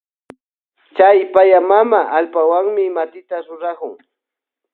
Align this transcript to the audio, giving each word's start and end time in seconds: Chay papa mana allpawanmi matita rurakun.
Chay 0.95 1.17
papa 1.33 1.59
mana 1.69 1.99
allpawanmi 2.17 2.83
matita 2.95 3.35
rurakun. 3.45 3.93